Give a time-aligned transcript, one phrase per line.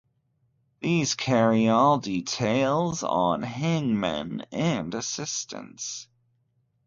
[0.79, 6.07] These carry all details on hangmen and assistants.